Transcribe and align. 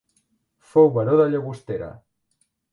Fou 0.69 0.89
baró 0.95 1.19
de 1.21 1.29
Llagostera. 1.35 1.93